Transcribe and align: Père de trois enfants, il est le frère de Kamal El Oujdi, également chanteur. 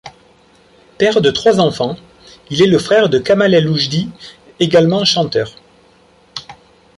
Père 0.97 1.21
de 1.21 1.29
trois 1.29 1.59
enfants, 1.59 1.95
il 2.49 2.63
est 2.63 2.65
le 2.65 2.79
frère 2.79 3.07
de 3.07 3.19
Kamal 3.19 3.53
El 3.53 3.69
Oujdi, 3.69 4.09
également 4.59 5.05
chanteur. 5.05 5.55